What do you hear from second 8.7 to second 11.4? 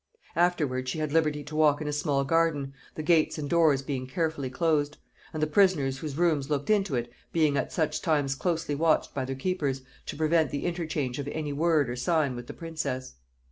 watched by their keepers, to prevent the interchange of